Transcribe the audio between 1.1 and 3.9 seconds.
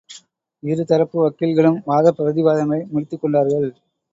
வக்கீல்களும் வாதப்பிரதிவாதங்களை முடித்துக் கொண்டார்கள்.